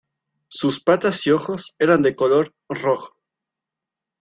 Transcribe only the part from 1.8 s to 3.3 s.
de color rojo.